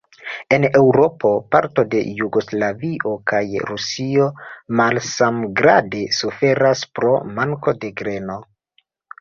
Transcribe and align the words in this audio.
En 0.55 0.63
Eŭropo, 0.67 1.33
partoj 1.55 1.83
de 1.95 2.01
Jugoslavio 2.21 3.11
kaj 3.33 3.43
Rusio 3.73 4.31
malsamgrade 4.81 6.03
suferas 6.23 6.83
pro 6.97 7.15
manko 7.39 7.79
de 7.85 7.95
greno. 8.03 8.41